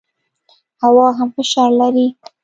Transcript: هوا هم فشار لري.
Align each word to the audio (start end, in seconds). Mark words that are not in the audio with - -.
هوا 0.83 1.07
هم 1.17 1.29
فشار 1.35 1.69
لري. 1.81 2.07